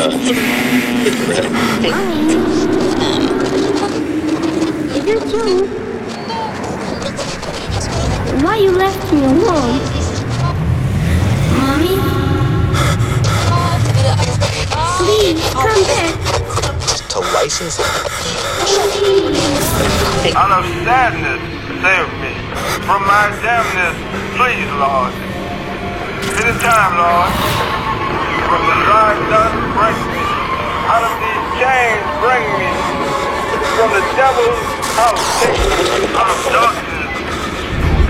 [0.00, 0.08] Is
[5.04, 5.66] it you?
[8.42, 9.78] Why you left me alone?
[11.52, 11.96] Mommy?
[14.96, 16.14] Please, come back.
[17.10, 17.86] to license it.
[20.34, 21.42] Out of sadness,
[21.82, 22.32] save me.
[22.86, 23.96] From my damnness,
[24.38, 25.12] please, Lord.
[26.40, 27.69] It is time, Lord.
[28.50, 30.26] From the dry dust, break me.
[30.90, 32.72] Out of these chains, bring me.
[33.78, 34.58] From the devil's
[34.98, 36.10] house, take me.
[36.18, 37.14] Out of darkness,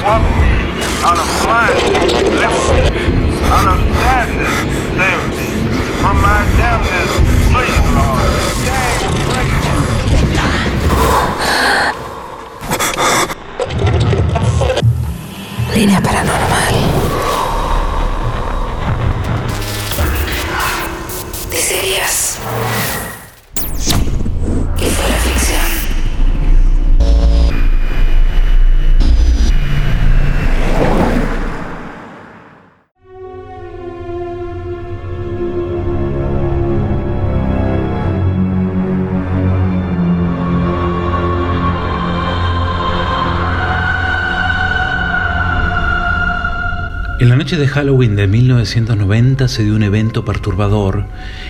[0.00, 0.52] walk me.
[1.04, 3.04] Out of blindness, lift me.
[3.52, 4.56] Out of sadness,
[4.96, 5.39] save me.
[47.60, 51.04] De Halloween de 1990 se dio un evento perturbador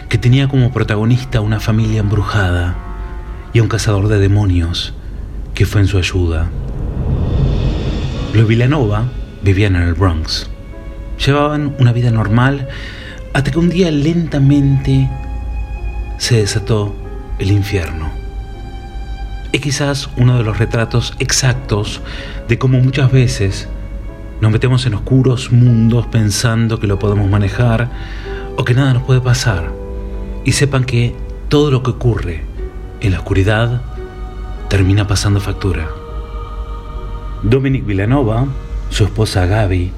[0.08, 2.76] que tenía como protagonista una familia embrujada
[3.52, 4.92] y a un cazador de demonios
[5.54, 6.50] que fue en su ayuda.
[8.34, 9.04] Los Villanova
[9.42, 10.50] vivían en el Bronx.
[11.24, 12.68] Llevaban una vida normal
[13.32, 15.08] hasta que un día lentamente
[16.18, 16.92] se desató
[17.38, 18.10] el infierno.
[19.52, 22.00] Es quizás uno de los retratos exactos
[22.48, 23.68] de cómo muchas veces
[24.40, 27.90] nos metemos en oscuros mundos pensando que lo podemos manejar
[28.56, 29.70] o que nada nos puede pasar.
[30.44, 31.14] Y sepan que
[31.48, 32.44] todo lo que ocurre
[33.00, 33.82] en la oscuridad
[34.68, 35.88] termina pasando factura.
[37.42, 38.46] Dominic Villanova,
[38.88, 39.92] su esposa Gaby,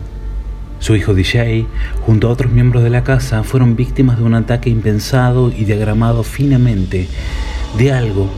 [0.80, 1.66] su hijo DJ,
[2.04, 6.24] junto a otros miembros de la casa, fueron víctimas de un ataque impensado y diagramado
[6.24, 7.09] finamente
[7.78, 8.28] de algo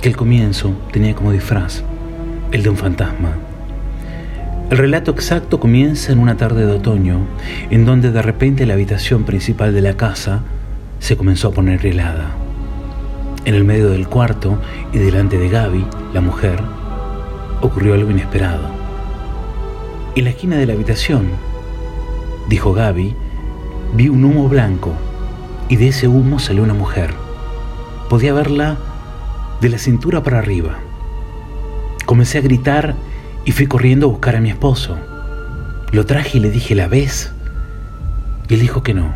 [0.00, 1.84] que al comienzo tenía como disfraz,
[2.50, 3.47] el de un fantasma.
[4.70, 7.20] El relato exacto comienza en una tarde de otoño,
[7.70, 10.42] en donde de repente la habitación principal de la casa
[10.98, 12.32] se comenzó a poner helada.
[13.46, 14.58] En el medio del cuarto
[14.92, 16.60] y delante de Gaby, la mujer,
[17.62, 18.68] ocurrió algo inesperado.
[20.14, 21.30] En la esquina de la habitación,
[22.50, 23.14] dijo Gaby,
[23.94, 24.92] vi un humo blanco
[25.70, 27.14] y de ese humo salió una mujer.
[28.10, 28.76] Podía verla
[29.62, 30.76] de la cintura para arriba.
[32.04, 32.96] Comencé a gritar
[33.48, 34.98] y fui corriendo a buscar a mi esposo.
[35.90, 37.32] Lo traje y le dije, ¿la ves?
[38.46, 39.14] Y él dijo que no.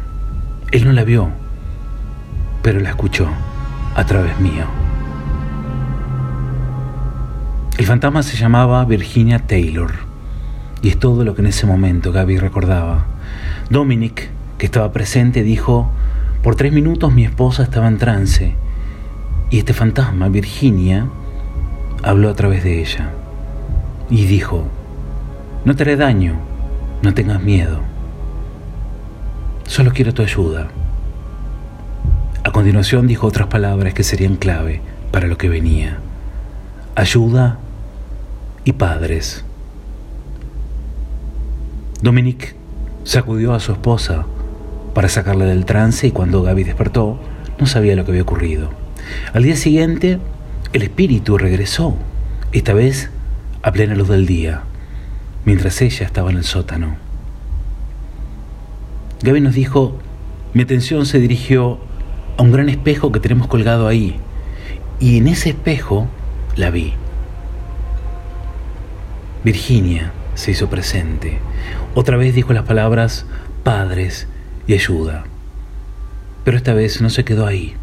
[0.70, 1.28] Él no la vio,
[2.62, 3.28] pero la escuchó
[3.94, 4.64] a través mío.
[7.76, 9.92] El fantasma se llamaba Virginia Taylor
[10.80, 13.04] y es todo lo que en ese momento Gaby recordaba.
[13.68, 15.90] Dominic, que estaba presente, dijo,
[16.42, 18.54] por tres minutos mi esposa estaba en trance
[19.50, 21.06] y este fantasma, Virginia,
[22.02, 23.10] habló a través de ella
[24.12, 24.64] y dijo,
[25.64, 26.34] no te haré daño,
[27.00, 27.80] no tengas miedo,
[29.64, 30.68] solo quiero tu ayuda.
[32.44, 35.98] A continuación dijo otras palabras que serían clave para lo que venía.
[36.94, 37.56] Ayuda
[38.64, 39.46] y padres.
[42.02, 42.54] Dominic
[43.04, 44.26] sacudió a su esposa
[44.92, 47.18] para sacarla del trance y cuando Gaby despertó
[47.58, 48.68] no sabía lo que había ocurrido.
[49.32, 50.18] Al día siguiente
[50.74, 51.96] el espíritu regresó,
[52.52, 53.08] esta vez
[53.62, 54.62] a plena luz del día,
[55.44, 56.96] mientras ella estaba en el sótano.
[59.22, 59.98] Gaby nos dijo,
[60.52, 61.78] mi atención se dirigió
[62.36, 64.16] a un gran espejo que tenemos colgado ahí,
[64.98, 66.08] y en ese espejo
[66.56, 66.94] la vi.
[69.44, 71.38] Virginia se hizo presente.
[71.94, 73.26] Otra vez dijo las palabras
[73.62, 74.28] padres
[74.66, 75.24] y ayuda.
[76.44, 77.74] Pero esta vez no se quedó ahí.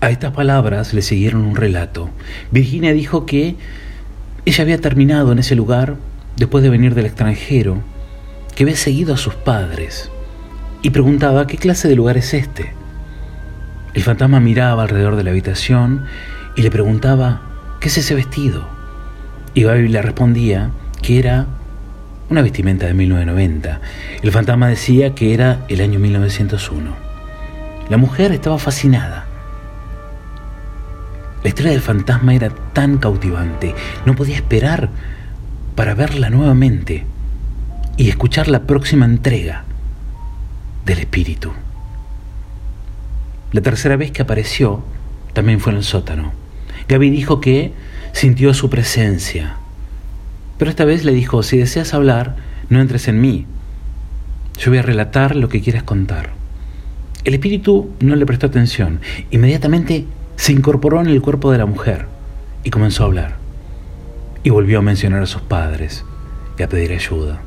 [0.00, 2.10] A estas palabras le siguieron un relato.
[2.50, 3.56] Virginia dijo que
[4.44, 5.96] ella había terminado en ese lugar
[6.36, 7.78] después de venir del extranjero,
[8.54, 10.10] que había seguido a sus padres
[10.82, 12.72] y preguntaba qué clase de lugar es este.
[13.94, 16.06] El fantasma miraba alrededor de la habitación
[16.56, 17.42] y le preguntaba
[17.80, 18.66] qué es ese vestido.
[19.54, 20.70] Y Gaby le respondía
[21.02, 21.46] que era
[22.30, 23.80] una vestimenta de 1990.
[24.22, 26.96] El fantasma decía que era el año 1901.
[27.90, 29.21] La mujer estaba fascinada.
[31.42, 33.74] La historia del fantasma era tan cautivante,
[34.06, 34.90] no podía esperar
[35.74, 37.04] para verla nuevamente
[37.96, 39.64] y escuchar la próxima entrega
[40.86, 41.52] del espíritu.
[43.52, 44.82] La tercera vez que apareció
[45.32, 46.32] también fue en el sótano.
[46.88, 47.72] Gaby dijo que
[48.12, 49.56] sintió su presencia.
[50.58, 52.36] Pero esta vez le dijo, si deseas hablar,
[52.68, 53.46] no entres en mí.
[54.58, 56.30] Yo voy a relatar lo que quieras contar.
[57.24, 59.00] El espíritu no le prestó atención.
[59.30, 60.06] Inmediatamente
[60.36, 62.06] se incorporó en el cuerpo de la mujer
[62.64, 63.36] y comenzó a hablar.
[64.42, 66.04] Y volvió a mencionar a sus padres
[66.58, 67.40] y a pedir ayuda.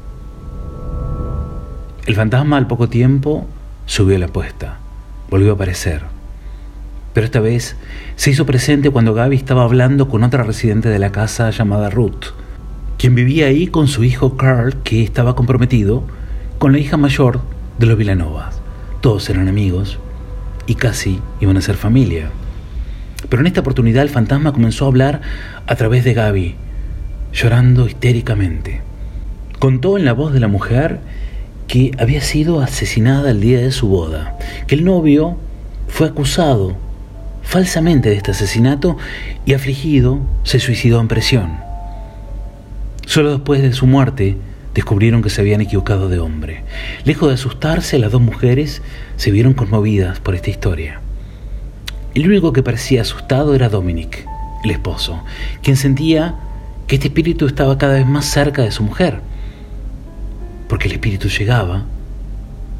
[2.05, 3.47] El fantasma al poco tiempo
[3.85, 4.77] subió la apuesta,
[5.29, 6.03] volvió a aparecer.
[7.13, 7.75] Pero esta vez
[8.15, 12.33] se hizo presente cuando Gaby estaba hablando con otra residente de la casa llamada Ruth,
[12.97, 16.03] quien vivía ahí con su hijo Carl, que estaba comprometido
[16.59, 17.39] con la hija mayor
[17.79, 18.61] de los Villanovas.
[19.01, 19.97] Todos eran amigos
[20.67, 22.29] y casi iban a ser familia.
[23.29, 25.21] Pero en esta oportunidad el fantasma comenzó a hablar
[25.67, 26.55] a través de Gaby,
[27.33, 28.81] llorando histéricamente.
[29.59, 30.99] Contó en la voz de la mujer
[31.67, 34.37] que había sido asesinada el día de su boda,
[34.67, 35.37] que el novio
[35.87, 36.77] fue acusado
[37.41, 38.97] falsamente de este asesinato
[39.45, 41.57] y afligido se suicidó en presión.
[43.05, 44.35] Solo después de su muerte
[44.73, 46.63] descubrieron que se habían equivocado de hombre.
[47.05, 48.81] Lejos de asustarse, las dos mujeres
[49.15, 50.99] se vieron conmovidas por esta historia.
[52.15, 54.25] El único que parecía asustado era Dominic,
[54.63, 55.21] el esposo,
[55.61, 56.35] quien sentía
[56.87, 59.19] que este espíritu estaba cada vez más cerca de su mujer,
[60.69, 61.83] porque el espíritu llegaba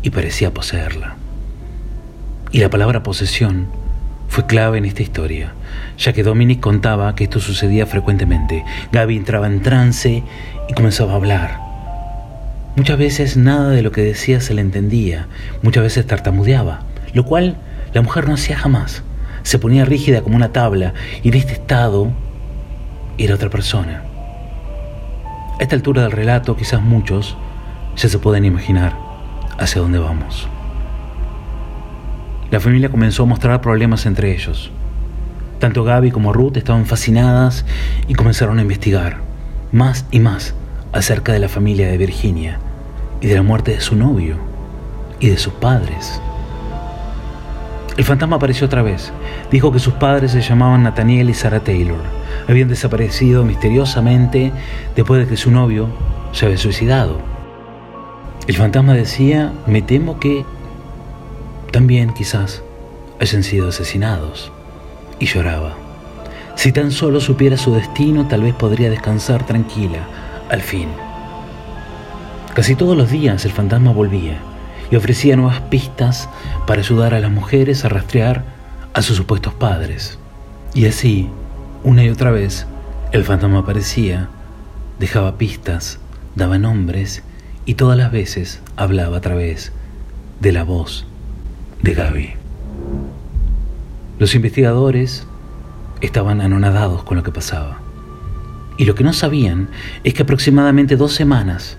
[0.01, 1.17] y parecía poseerla.
[2.53, 3.67] Y la palabra posesión
[4.29, 5.51] fue clave en esta historia,
[5.97, 8.63] ya que Dominic contaba que esto sucedía frecuentemente.
[8.93, 10.23] Gaby entraba en trance
[10.69, 11.59] y comenzaba a hablar.
[12.77, 15.27] Muchas veces nada de lo que decía se le entendía,
[15.61, 16.83] muchas veces tartamudeaba,
[17.13, 17.57] lo cual
[17.93, 19.03] la mujer no hacía jamás.
[19.45, 22.09] Se ponía rígida como una tabla y en este estado
[23.19, 24.01] era otra persona.
[25.59, 27.38] A esta altura del relato, quizás muchos
[27.95, 28.97] ya se pueden imaginar
[29.59, 30.47] hacia dónde vamos.
[32.50, 34.71] La familia comenzó a mostrar problemas entre ellos.
[35.59, 37.65] Tanto Gaby como Ruth estaban fascinadas
[38.07, 39.19] y comenzaron a investigar
[39.71, 40.56] más y más
[40.92, 42.57] acerca de la familia de Virginia
[43.21, 44.38] y de la muerte de su novio
[45.19, 46.19] y de sus padres.
[47.97, 49.13] El fantasma apareció otra vez.
[49.51, 52.01] Dijo que sus padres se llamaban Nathaniel y Sarah Taylor.
[52.47, 54.51] Habían desaparecido misteriosamente
[54.95, 55.88] después de que su novio
[56.33, 57.19] se había suicidado.
[58.47, 60.45] El fantasma decía, me temo que
[61.71, 62.63] también quizás
[63.21, 64.51] hayan sido asesinados.
[65.18, 65.74] Y lloraba.
[66.56, 70.00] Si tan solo supiera su destino, tal vez podría descansar tranquila,
[70.50, 70.89] al fin.
[72.53, 74.39] Casi todos los días el fantasma volvía
[74.91, 76.29] y ofrecía nuevas pistas
[76.67, 78.43] para ayudar a las mujeres a rastrear
[78.93, 80.17] a sus supuestos padres.
[80.73, 81.29] Y así,
[81.83, 82.65] una y otra vez,
[83.11, 84.29] el fantasma aparecía,
[84.99, 85.99] dejaba pistas,
[86.35, 87.23] daba nombres
[87.65, 89.71] y todas las veces hablaba a través
[90.39, 91.05] de la voz
[91.81, 92.33] de Gaby.
[94.19, 95.25] Los investigadores
[96.01, 97.79] estaban anonadados con lo que pasaba.
[98.77, 99.69] Y lo que no sabían
[100.03, 101.77] es que aproximadamente dos semanas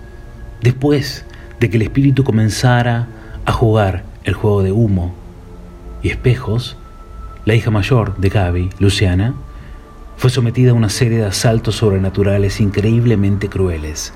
[0.61, 1.25] después
[1.59, 3.07] de que el espíritu comenzara
[3.45, 5.13] a jugar el juego de humo
[6.03, 6.77] y espejos,
[7.45, 9.33] la hija mayor de Gaby, Luciana,
[10.17, 14.13] fue sometida a una serie de asaltos sobrenaturales increíblemente crueles.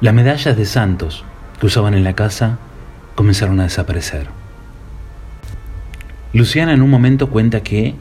[0.00, 1.24] Las medallas de santos
[1.58, 2.58] que usaban en la casa
[3.14, 4.26] comenzaron a desaparecer.
[6.32, 7.94] Luciana en un momento cuenta que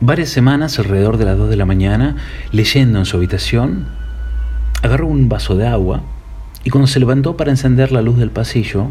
[0.00, 2.16] varias semanas alrededor de las 2 de la mañana,
[2.52, 3.88] leyendo en su habitación,
[4.82, 6.02] agarró un vaso de agua
[6.64, 8.90] y cuando se levantó para encender la luz del pasillo,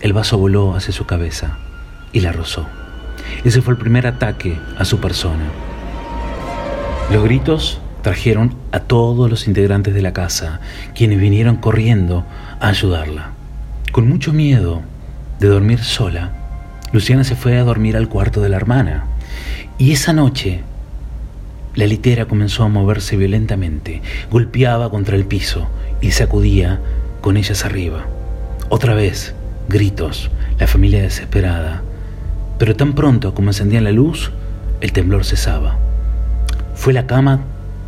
[0.00, 1.58] el vaso voló hacia su cabeza
[2.12, 2.66] y la rozó.
[3.44, 5.44] Ese fue el primer ataque a su persona.
[7.12, 10.60] Los gritos trajeron a todos los integrantes de la casa,
[10.94, 12.24] quienes vinieron corriendo
[12.60, 13.30] a ayudarla.
[13.92, 14.82] Con mucho miedo,
[15.40, 16.32] de dormir sola,
[16.92, 19.06] Luciana se fue a dormir al cuarto de la hermana.
[19.78, 20.62] Y esa noche,
[21.74, 24.00] la litera comenzó a moverse violentamente,
[24.30, 25.68] golpeaba contra el piso
[26.00, 26.80] y sacudía
[27.20, 28.06] con ellas arriba.
[28.68, 29.34] Otra vez,
[29.68, 31.82] gritos, la familia desesperada.
[32.58, 34.30] Pero tan pronto como encendían la luz,
[34.80, 35.78] el temblor cesaba.
[36.74, 37.40] ¿Fue la cama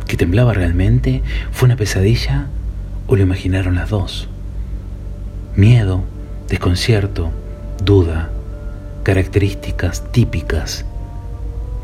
[0.05, 1.21] que temblaba realmente?
[1.51, 2.47] ¿Fue una pesadilla?
[3.07, 4.27] ¿O lo imaginaron las dos?
[5.55, 6.03] Miedo,
[6.49, 7.31] desconcierto,
[7.83, 8.29] duda,
[9.03, 10.85] características típicas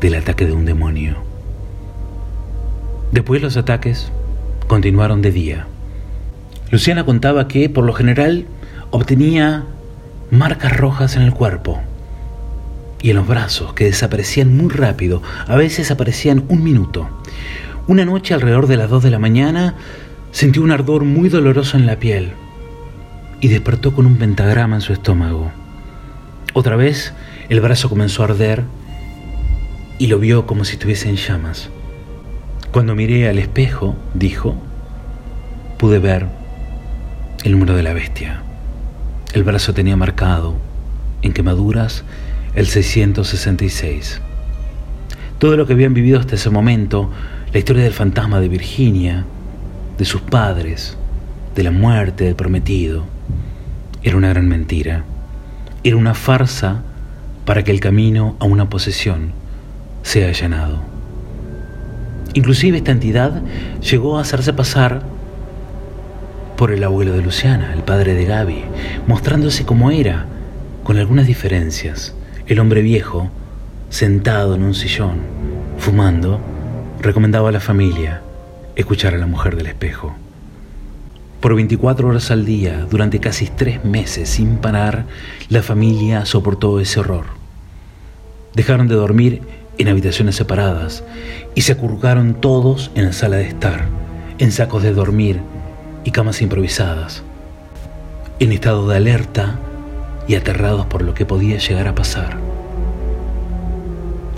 [0.00, 1.33] del ataque de un demonio.
[3.14, 4.10] Después los ataques
[4.66, 5.68] continuaron de día.
[6.72, 8.44] Luciana contaba que, por lo general,
[8.90, 9.66] obtenía
[10.32, 11.80] marcas rojas en el cuerpo
[13.00, 17.08] y en los brazos que desaparecían muy rápido, a veces aparecían un minuto.
[17.86, 19.76] Una noche alrededor de las 2 de la mañana
[20.32, 22.32] sintió un ardor muy doloroso en la piel
[23.40, 25.52] y despertó con un pentagrama en su estómago.
[26.52, 27.14] Otra vez
[27.48, 28.64] el brazo comenzó a arder
[30.00, 31.70] y lo vio como si estuviese en llamas.
[32.74, 34.56] Cuando miré al espejo, dijo,
[35.78, 36.26] pude ver
[37.44, 38.42] el número de la bestia.
[39.32, 40.56] El brazo tenía marcado
[41.22, 42.02] en quemaduras
[42.56, 44.20] el 666.
[45.38, 47.12] Todo lo que habían vivido hasta ese momento,
[47.52, 49.24] la historia del fantasma de Virginia,
[49.96, 50.98] de sus padres,
[51.54, 53.04] de la muerte del prometido,
[54.02, 55.04] era una gran mentira.
[55.84, 56.82] Era una farsa
[57.44, 59.30] para que el camino a una posesión
[60.02, 60.93] sea allanado.
[62.34, 63.42] Inclusive esta entidad
[63.80, 65.02] llegó a hacerse pasar
[66.56, 68.64] por el abuelo de Luciana, el padre de Gaby,
[69.06, 70.26] mostrándose como era,
[70.82, 72.14] con algunas diferencias.
[72.46, 73.30] El hombre viejo,
[73.88, 75.18] sentado en un sillón,
[75.78, 76.40] fumando,
[77.00, 78.20] recomendaba a la familia
[78.76, 80.14] escuchar a la mujer del espejo.
[81.40, 85.04] Por 24 horas al día, durante casi tres meses sin parar,
[85.48, 87.26] la familia soportó ese horror.
[88.54, 89.42] Dejaron de dormir
[89.78, 91.02] en habitaciones separadas
[91.54, 93.86] y se acurrucaron todos en la sala de estar,
[94.38, 95.40] en sacos de dormir
[96.04, 97.22] y camas improvisadas,
[98.38, 99.58] en estado de alerta
[100.26, 102.36] y aterrados por lo que podía llegar a pasar.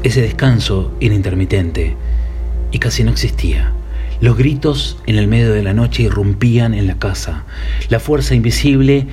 [0.03, 1.97] Ese descanso era intermitente
[2.71, 3.73] y casi no existía.
[4.21, 7.45] Los gritos en el medio de la noche irrumpían en la casa.
[7.91, 9.07] La fuerza invisible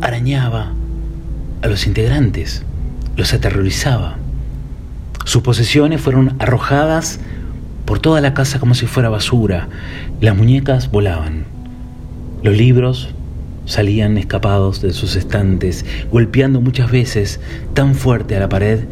[0.00, 0.72] arañaba
[1.62, 2.62] a los integrantes,
[3.16, 4.18] los aterrorizaba.
[5.28, 7.20] Sus posesiones fueron arrojadas
[7.84, 9.68] por toda la casa como si fuera basura.
[10.22, 11.44] Las muñecas volaban.
[12.42, 13.10] Los libros
[13.66, 17.40] salían escapados de sus estantes, golpeando muchas veces
[17.74, 18.84] tan fuerte a la pared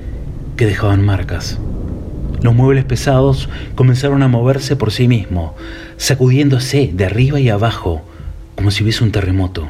[0.58, 1.58] que dejaban marcas.
[2.42, 5.52] Los muebles pesados comenzaron a moverse por sí mismos,
[5.96, 8.02] sacudiéndose de arriba y abajo,
[8.56, 9.68] como si hubiese un terremoto.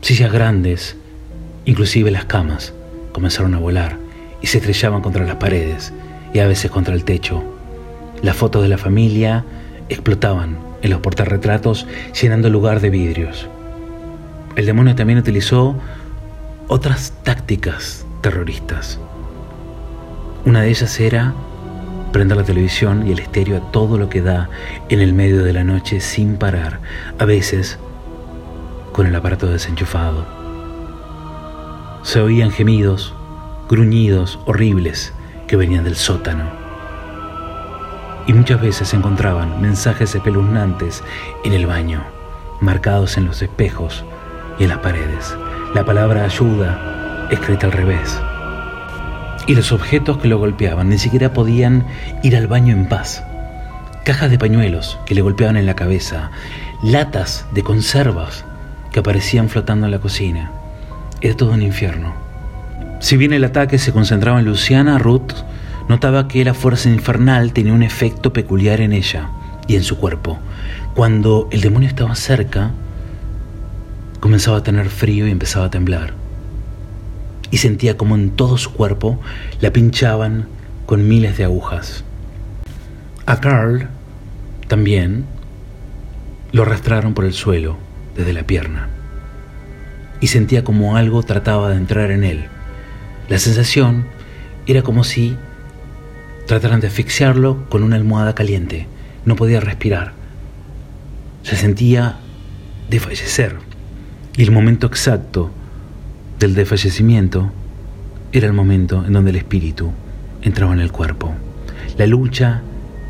[0.00, 0.96] Sillas grandes,
[1.64, 2.72] inclusive las camas,
[3.12, 4.09] comenzaron a volar
[4.40, 5.92] y se estrellaban contra las paredes
[6.32, 7.42] y a veces contra el techo.
[8.22, 9.44] Las fotos de la familia
[9.88, 11.86] explotaban en los portarretratos
[12.20, 13.48] llenando el lugar de vidrios.
[14.56, 15.76] El demonio también utilizó
[16.68, 18.98] otras tácticas terroristas.
[20.44, 21.34] Una de ellas era
[22.12, 24.48] prender la televisión y el estéreo a todo lo que da
[24.88, 26.80] en el medio de la noche sin parar,
[27.18, 27.78] a veces
[28.92, 30.26] con el aparato desenchufado.
[32.02, 33.14] Se oían gemidos,
[33.70, 35.14] gruñidos horribles
[35.46, 36.60] que venían del sótano
[38.26, 41.02] y muchas veces encontraban mensajes espeluznantes
[41.44, 42.04] en el baño,
[42.60, 44.04] marcados en los espejos
[44.58, 45.36] y en las paredes.
[45.74, 48.20] La palabra ayuda escrita al revés.
[49.46, 51.86] Y los objetos que lo golpeaban ni siquiera podían
[52.22, 53.24] ir al baño en paz.
[54.04, 56.30] Cajas de pañuelos que le golpeaban en la cabeza,
[56.82, 58.44] latas de conservas
[58.92, 60.52] que aparecían flotando en la cocina.
[61.20, 62.29] Era todo un infierno.
[63.00, 65.32] Si bien el ataque se concentraba en Luciana, Ruth
[65.88, 69.30] notaba que la fuerza infernal tenía un efecto peculiar en ella
[69.66, 70.38] y en su cuerpo.
[70.94, 72.72] Cuando el demonio estaba cerca,
[74.20, 76.12] comenzaba a tener frío y empezaba a temblar.
[77.50, 79.18] Y sentía como en todo su cuerpo
[79.62, 80.46] la pinchaban
[80.84, 82.04] con miles de agujas.
[83.24, 83.88] A Carl
[84.68, 85.24] también
[86.52, 87.78] lo arrastraron por el suelo
[88.14, 88.88] desde la pierna
[90.20, 92.48] y sentía como algo trataba de entrar en él.
[93.30, 94.04] La sensación
[94.66, 95.36] era como si
[96.50, 98.88] Trataron de asfixiarlo con una almohada caliente.
[99.24, 100.14] No podía respirar.
[101.44, 102.16] Se sentía
[102.88, 103.54] desfallecer.
[104.36, 105.52] Y el momento exacto
[106.40, 107.52] del desfallecimiento
[108.32, 109.92] era el momento en donde el espíritu
[110.42, 111.32] entraba en el cuerpo.
[111.96, 112.62] La lucha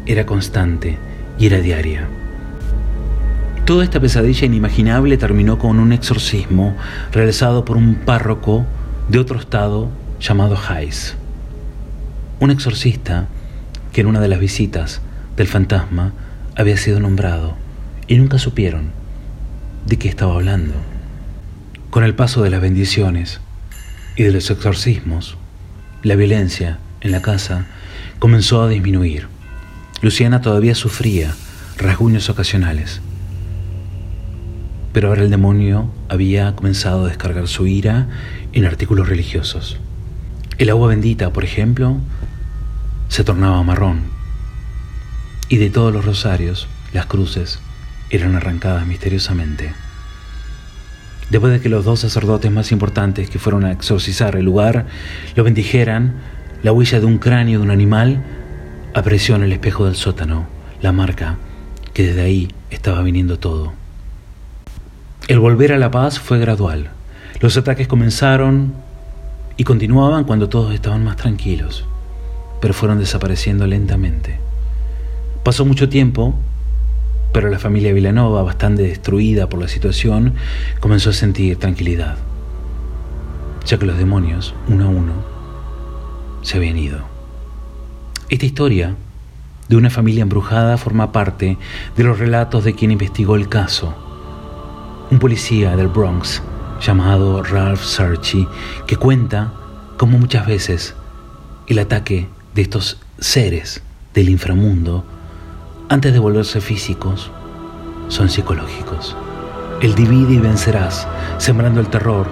[0.04, 0.98] era constante
[1.38, 2.08] y era diaria.
[3.64, 6.76] Toda esta pesadilla inimaginable terminó con un exorcismo
[7.10, 8.66] realizado por un párroco
[9.08, 9.88] de otro estado
[10.20, 11.16] llamado Hayes
[12.40, 13.28] un exorcista
[13.92, 15.02] que en una de las visitas
[15.36, 16.14] del fantasma
[16.56, 17.54] había sido nombrado
[18.08, 18.92] y nunca supieron
[19.86, 20.74] de qué estaba hablando.
[21.90, 23.40] Con el paso de las bendiciones
[24.16, 25.36] y de los exorcismos,
[26.02, 27.66] la violencia en la casa
[28.18, 29.28] comenzó a disminuir.
[30.00, 31.34] Luciana todavía sufría
[31.76, 33.02] rasguños ocasionales,
[34.94, 38.08] pero ahora el demonio había comenzado a descargar su ira
[38.52, 39.78] en artículos religiosos.
[40.60, 41.96] El agua bendita, por ejemplo,
[43.08, 44.02] se tornaba marrón,
[45.48, 47.60] y de todos los rosarios las cruces
[48.10, 49.72] eran arrancadas misteriosamente.
[51.30, 54.84] Después de que los dos sacerdotes más importantes que fueron a exorcizar el lugar
[55.34, 56.16] lo bendijeran,
[56.62, 58.22] la huella de un cráneo de un animal
[58.92, 60.46] apareció en el espejo del sótano,
[60.82, 61.38] la marca
[61.94, 63.72] que desde ahí estaba viniendo todo.
[65.26, 66.90] El volver a la paz fue gradual.
[67.40, 68.89] Los ataques comenzaron
[69.60, 71.84] y continuaban cuando todos estaban más tranquilos,
[72.62, 74.38] pero fueron desapareciendo lentamente.
[75.44, 76.34] Pasó mucho tiempo,
[77.34, 80.32] pero la familia Villanova, bastante destruida por la situación,
[80.80, 82.16] comenzó a sentir tranquilidad,
[83.66, 85.12] ya que los demonios, uno a uno,
[86.40, 87.00] se habían ido.
[88.30, 88.96] Esta historia
[89.68, 91.58] de una familia embrujada forma parte
[91.98, 93.94] de los relatos de quien investigó el caso,
[95.10, 96.42] un policía del Bronx
[96.80, 98.48] llamado Ralph Sarchi,
[98.86, 99.52] que cuenta
[99.96, 100.94] cómo muchas veces
[101.66, 103.82] el ataque de estos seres
[104.14, 105.04] del inframundo,
[105.88, 107.30] antes de volverse físicos,
[108.08, 109.16] son psicológicos.
[109.80, 111.06] El divide y vencerás,
[111.38, 112.26] sembrando el terror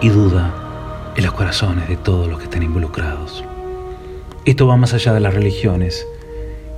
[0.00, 0.52] y duda
[1.16, 3.44] en los corazones de todos los que estén involucrados.
[4.44, 6.06] Esto va más allá de las religiones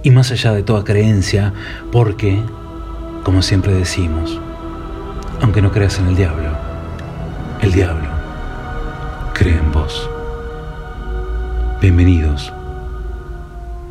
[0.03, 1.53] y más allá de toda creencia,
[1.93, 2.43] porque,
[3.23, 4.39] como siempre decimos,
[5.41, 6.64] aunque no creas en el diablo,
[7.65, 8.11] el diablo
[9.33, 10.11] cree en vos.
[11.81, 12.53] Bienvenidos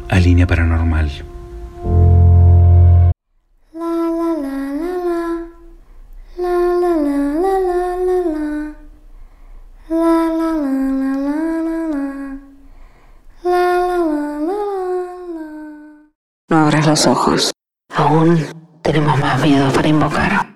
[0.09, 1.09] a Línea Paranormal.
[16.47, 17.51] No abras los ojos.
[17.95, 18.37] Aún
[18.83, 20.52] tenemos más miedo para invocar.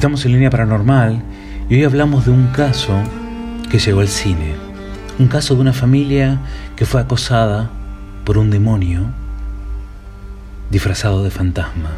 [0.00, 1.22] Estamos en línea paranormal
[1.68, 2.98] y hoy hablamos de un caso
[3.70, 4.54] que llegó al cine.
[5.18, 6.40] Un caso de una familia
[6.74, 7.68] que fue acosada
[8.24, 9.02] por un demonio
[10.70, 11.90] disfrazado de fantasma.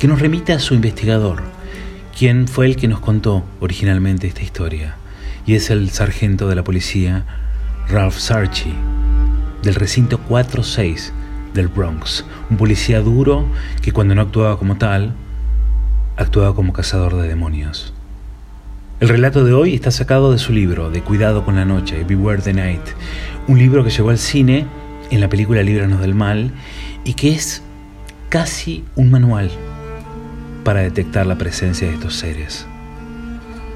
[0.00, 1.44] Que nos remite a su investigador,
[2.18, 4.96] quien fue el que nos contó originalmente esta historia.
[5.46, 7.24] Y es el sargento de la policía
[7.88, 8.74] Ralph Sarchi,
[9.62, 11.12] del recinto 46
[11.54, 12.24] del Bronx.
[12.50, 13.46] Un policía duro
[13.80, 15.14] que cuando no actuaba como tal,
[16.34, 17.94] como cazador de demonios.
[18.98, 22.42] El relato de hoy está sacado de su libro, De Cuidado con la Noche, Beware
[22.42, 22.80] the Night,
[23.46, 24.66] un libro que llegó al cine
[25.12, 26.50] en la película Líbranos del Mal
[27.04, 27.62] y que es
[28.30, 29.48] casi un manual
[30.64, 32.66] para detectar la presencia de estos seres.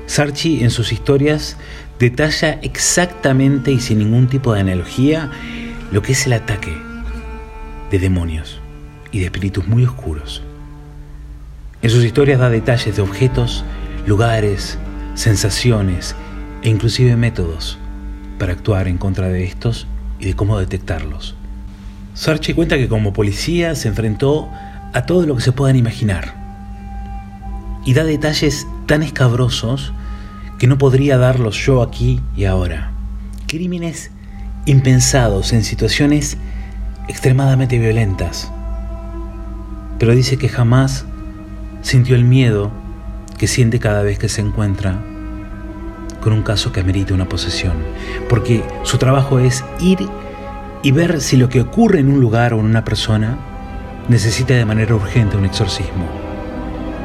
[0.06, 1.56] Sarchi en sus historias
[2.00, 5.30] detalla exactamente y sin ningún tipo de analogía
[5.92, 6.76] lo que es el ataque
[7.92, 8.60] de demonios
[9.12, 10.42] y de espíritus muy oscuros.
[11.80, 13.64] En sus historias da detalles de objetos,
[14.04, 14.78] lugares,
[15.14, 16.16] sensaciones
[16.62, 17.78] e inclusive métodos
[18.36, 19.86] para actuar en contra de estos
[20.18, 21.36] y de cómo detectarlos.
[22.14, 24.48] Sarchi cuenta que como policía se enfrentó
[24.92, 26.34] a todo lo que se puedan imaginar
[27.84, 29.92] y da detalles tan escabrosos
[30.58, 32.90] que no podría darlos yo aquí y ahora.
[33.46, 34.10] Crímenes
[34.66, 36.38] impensados en situaciones
[37.06, 38.50] extremadamente violentas.
[40.00, 41.06] Pero dice que jamás
[41.88, 42.70] sintió el miedo
[43.38, 45.02] que siente cada vez que se encuentra
[46.20, 47.78] con un caso que amerita una posesión,
[48.28, 50.06] porque su trabajo es ir
[50.82, 53.38] y ver si lo que ocurre en un lugar o en una persona
[54.06, 56.04] necesita de manera urgente un exorcismo.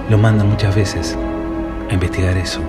[0.10, 1.18] Lo mandan muchas veces
[1.90, 2.60] a investigar eso.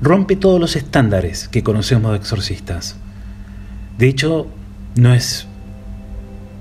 [0.00, 2.94] Rompe todos los estándares que conocemos de exorcistas.
[3.98, 4.46] De hecho,
[4.94, 5.48] no es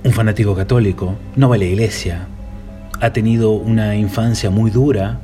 [0.03, 2.29] un fanático católico, no va a la iglesia,
[3.01, 5.19] ha tenido una infancia muy dura,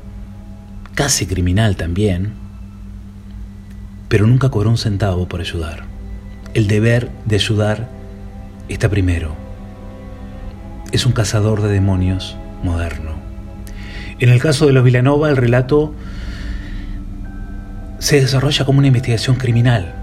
[0.95, 2.33] casi criminal también,
[4.07, 5.83] pero nunca cobró un centavo por ayudar.
[6.53, 7.89] El deber de ayudar
[8.67, 9.35] está primero.
[10.91, 13.11] Es un cazador de demonios moderno.
[14.19, 15.95] En el caso de los Villanova, el relato
[17.99, 19.93] se desarrolla como una investigación criminal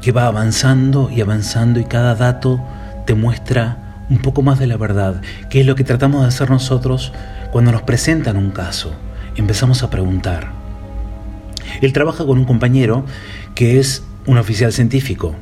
[0.00, 2.60] que va avanzando y avanzando y cada dato
[3.06, 3.83] te muestra
[4.14, 7.12] un poco más de la verdad, que es lo que tratamos de hacer nosotros
[7.50, 8.94] cuando nos presentan un caso.
[9.34, 10.52] Empezamos a preguntar.
[11.80, 13.04] Él trabaja con un compañero
[13.56, 15.34] que es un oficial científico.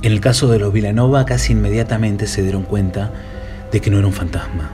[0.00, 3.12] En el caso de los Villanova casi inmediatamente se dieron cuenta
[3.70, 4.70] de que no era un fantasma.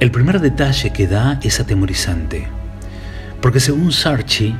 [0.00, 2.48] El primer detalle que da es atemorizante,
[3.40, 4.56] porque según Sarchi,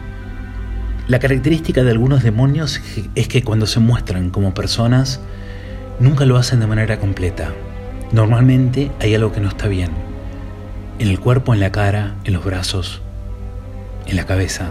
[1.08, 2.80] la característica de algunos demonios
[3.16, 5.20] es que cuando se muestran como personas,
[5.98, 7.52] nunca lo hacen de manera completa
[8.12, 9.90] Normalmente hay algo que no está bien.
[10.98, 13.00] En el cuerpo, en la cara, en los brazos,
[14.06, 14.70] en la cabeza.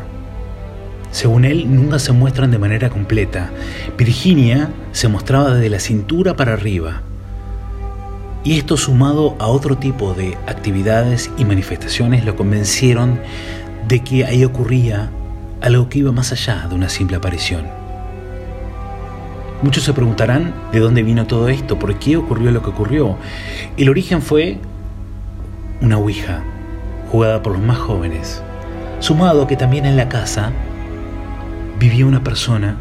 [1.12, 3.50] Según él, nunca se muestran de manera completa.
[3.98, 7.02] Virginia se mostraba desde la cintura para arriba.
[8.44, 13.20] Y esto sumado a otro tipo de actividades y manifestaciones lo convencieron
[13.88, 15.12] de que ahí ocurría
[15.62, 17.79] algo que iba más allá de una simple aparición.
[19.62, 23.18] Muchos se preguntarán de dónde vino todo esto, por qué ocurrió lo que ocurrió.
[23.76, 24.58] El origen fue
[25.82, 26.44] una Ouija,
[27.12, 28.42] jugada por los más jóvenes,
[29.00, 30.54] sumado a que también en la casa
[31.78, 32.78] vivía una persona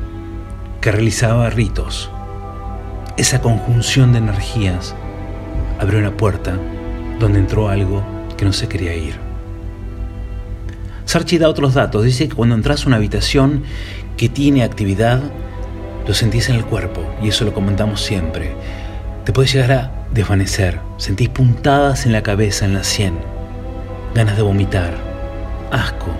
[0.80, 2.10] que realizaba ritos.
[3.16, 4.94] Esa conjunción de energías
[5.80, 6.56] abrió una puerta
[7.18, 8.04] donde entró algo
[8.36, 9.16] que no se quería ir.
[11.04, 12.04] Sarchi da otros datos.
[12.04, 13.64] Dice que cuando entras a una habitación
[14.16, 15.22] que tiene actividad,
[16.08, 18.52] lo sentís en el cuerpo, y eso lo comentamos siempre.
[19.26, 23.18] Te puedes llegar a desvanecer, sentís puntadas en la cabeza, en la sien,
[24.14, 24.94] ganas de vomitar,
[25.70, 26.10] asco.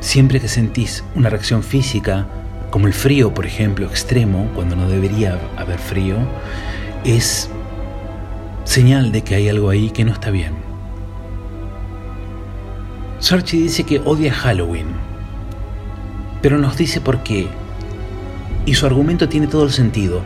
[0.00, 2.26] Siempre que sentís una reacción física,
[2.70, 6.16] como el frío, por ejemplo, extremo, cuando no debería haber frío,
[7.04, 7.48] es
[8.64, 10.54] señal de que hay algo ahí que no está bien.
[13.20, 14.88] Sarchi dice que odia Halloween,
[16.42, 17.48] pero nos dice por qué.
[18.66, 20.22] Y su argumento tiene todo el sentido.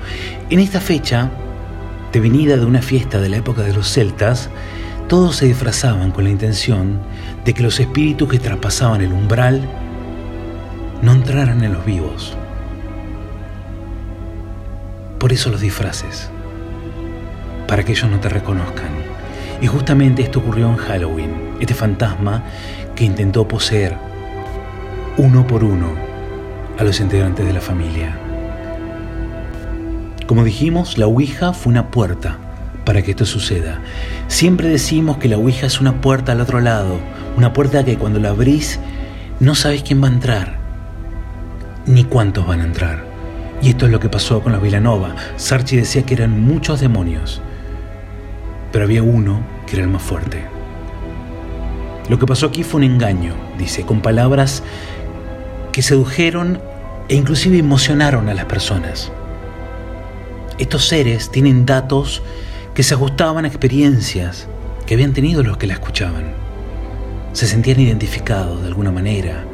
[0.51, 1.31] En esta fecha,
[2.13, 4.49] de venida de una fiesta de la época de los celtas,
[5.09, 7.01] todos se disfrazaban con la intención
[7.45, 9.63] de que los espíritus que traspasaban el umbral
[11.03, 12.37] no entraran en los vivos.
[15.19, 16.31] Por eso los disfraces
[17.67, 18.91] para que ellos no te reconozcan.
[19.61, 22.43] Y justamente esto ocurrió en Halloween, este fantasma
[22.97, 23.97] que intentó poseer
[25.17, 25.93] uno por uno
[26.79, 28.28] a los integrantes de la familia.
[30.29, 32.39] Como dijimos, la Ouija fue una puerta
[32.85, 33.81] para que esto suceda.
[34.29, 37.01] Siempre decimos que la Ouija es una puerta al otro lado,
[37.37, 38.79] una puerta que cuando la abrís
[39.41, 40.59] no sabes quién va a entrar,
[41.87, 43.05] ni cuántos van a entrar.
[43.61, 45.17] Y esto es lo que pasó con la Villanova.
[45.37, 47.43] Sarchi decía que eran muchos demonios
[48.73, 50.45] pero había uno que era el más fuerte.
[52.09, 54.63] Lo que pasó aquí fue un engaño, dice, con palabras
[55.73, 56.61] que sedujeron
[57.09, 59.13] e inclusive emocionaron a las personas.
[60.59, 62.21] Estos seres tienen datos
[62.75, 64.49] que se ajustaban a experiencias
[64.87, 66.33] que habían tenido los que la escuchaban.
[67.33, 69.45] Se sentían identificados de alguna manera,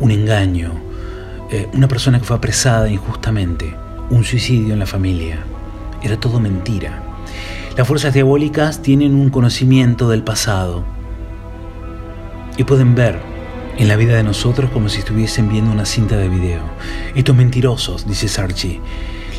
[0.00, 0.72] un engaño,
[1.52, 3.72] eh, una persona que fue apresada injustamente,
[4.10, 5.38] un suicidio en la familia.
[6.02, 7.00] Era todo mentira.
[7.76, 10.84] Las fuerzas diabólicas tienen un conocimiento del pasado
[12.56, 13.20] y pueden ver
[13.78, 16.62] en la vida de nosotros como si estuviesen viendo una cinta de video.
[17.14, 18.80] Estos mentirosos, dice Sarchi.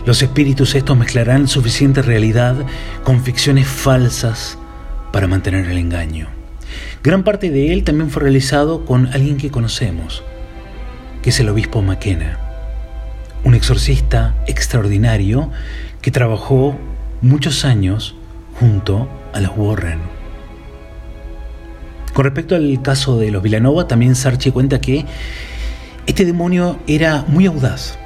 [0.05, 2.55] Los espíritus estos mezclarán suficiente realidad
[3.03, 4.57] con ficciones falsas
[5.11, 6.27] para mantener el engaño.
[7.03, 10.23] Gran parte de él también fue realizado con alguien que conocemos,
[11.21, 12.39] que es el obispo McKenna,
[13.43, 15.51] un exorcista extraordinario
[16.01, 16.79] que trabajó
[17.21, 18.15] muchos años
[18.59, 19.99] junto a los Warren.
[22.13, 25.05] Con respecto al caso de los Villanova, también Sarchi cuenta que
[26.07, 27.97] este demonio era muy audaz,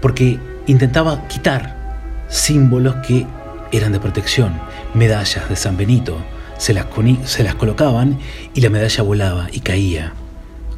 [0.00, 3.26] porque intentaba quitar símbolos que
[3.72, 4.52] eran de protección,
[4.94, 6.16] medallas de San Benito,
[6.58, 6.86] se las,
[7.24, 8.18] se las colocaban
[8.54, 10.12] y la medalla volaba y caía.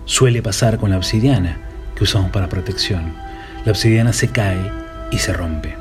[0.04, 1.60] Suele pasar con la obsidiana
[1.94, 3.14] que usamos para protección.
[3.64, 4.70] La obsidiana se cae
[5.10, 5.74] y se rompe.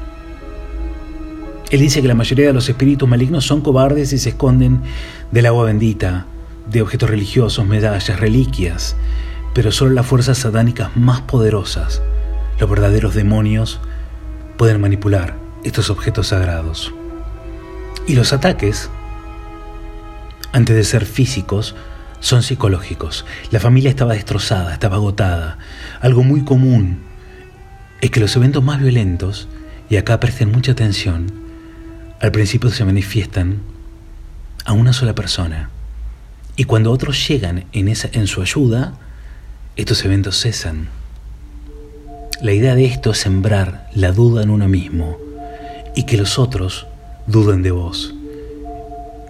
[1.69, 4.81] Él dice que la mayoría de los espíritus malignos son cobardes y se esconden
[5.31, 6.25] del agua bendita,
[6.69, 8.95] de objetos religiosos, medallas, reliquias,
[9.53, 12.01] pero solo las fuerzas satánicas más poderosas,
[12.59, 13.79] los verdaderos demonios,
[14.61, 16.93] pueden manipular estos objetos sagrados.
[18.05, 18.91] Y los ataques,
[20.51, 21.73] antes de ser físicos,
[22.19, 23.25] son psicológicos.
[23.49, 25.57] La familia estaba destrozada, estaba agotada.
[25.99, 26.99] Algo muy común
[28.01, 29.47] es que los eventos más violentos,
[29.89, 31.33] y acá presten mucha atención,
[32.19, 33.61] al principio se manifiestan
[34.63, 35.71] a una sola persona.
[36.55, 38.93] Y cuando otros llegan en, esa, en su ayuda,
[39.75, 41.00] estos eventos cesan.
[42.41, 45.15] La idea de esto es sembrar la duda en uno mismo
[45.93, 46.87] y que los otros
[47.27, 48.15] duden de vos.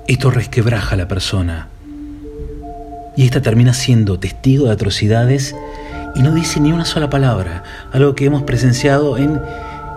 [0.08, 1.68] Esto resquebraja a la persona
[3.18, 5.54] y esta termina siendo testigo de atrocidades
[6.16, 9.42] y no dice ni una sola palabra, algo que hemos presenciado en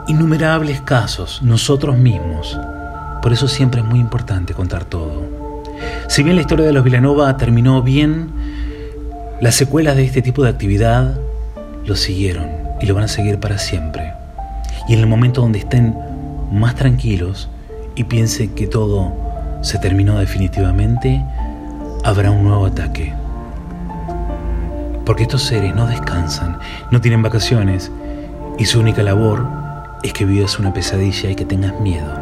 [0.08, 2.58] innumerables casos nosotros mismos.
[3.22, 5.22] Por eso siempre es muy importante contar todo.
[6.08, 8.32] Si bien la historia de los Villanova terminó bien,
[9.40, 11.16] las secuelas de este tipo de actividad
[11.86, 14.12] lo siguieron y lo van a seguir para siempre.
[14.88, 15.94] Y en el momento donde estén
[16.52, 17.48] más tranquilos
[17.94, 19.12] y piense que todo
[19.62, 21.24] se terminó definitivamente,
[22.04, 23.14] habrá un nuevo ataque.
[25.06, 26.58] Porque estos seres no descansan,
[26.90, 27.90] no tienen vacaciones
[28.58, 29.46] y su única labor
[30.02, 32.12] es que vivas una pesadilla y que tengas miedo.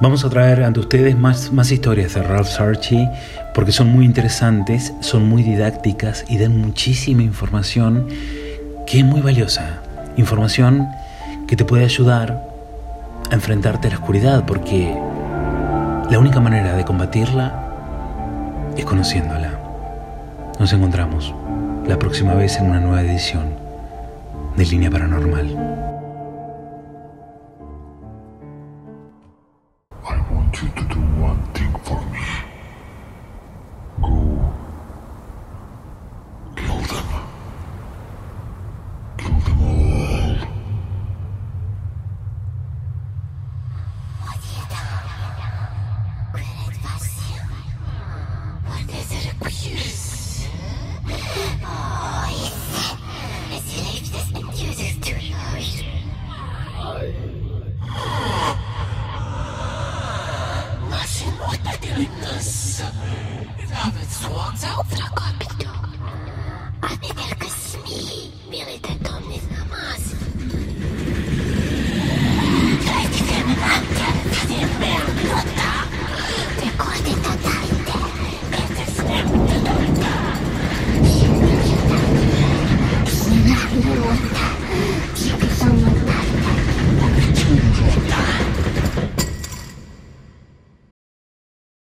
[0.00, 3.08] Vamos a traer ante ustedes más, más historias de Ralph Sarchi
[3.54, 8.08] porque son muy interesantes, son muy didácticas y dan muchísima información
[8.92, 9.78] que es muy valiosa.
[10.18, 10.86] Información
[11.48, 12.46] que te puede ayudar
[13.30, 14.94] a enfrentarte a la oscuridad porque
[16.10, 17.70] la única manera de combatirla
[18.76, 19.52] es conociéndola.
[20.60, 21.34] Nos encontramos
[21.86, 23.54] la próxima vez en una nueva edición
[24.58, 25.91] de Línea Paranormal.